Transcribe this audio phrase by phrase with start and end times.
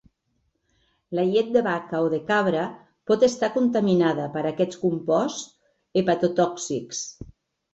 [1.17, 2.63] La llet de vaca o de cabra
[3.11, 5.55] pot estar contaminada per aquests composts
[6.03, 7.05] hepatotòxics.